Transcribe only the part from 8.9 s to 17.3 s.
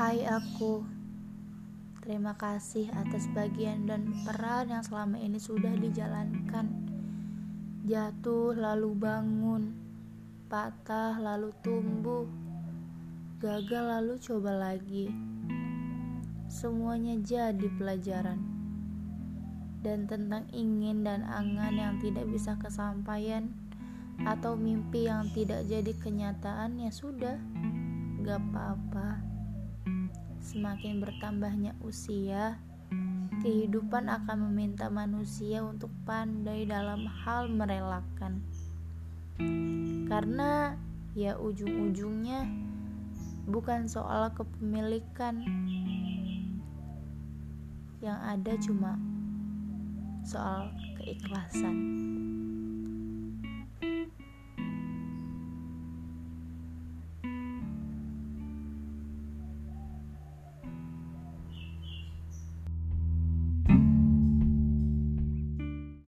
bangun, patah lalu tumbuh, gagal lalu coba lagi. Semuanya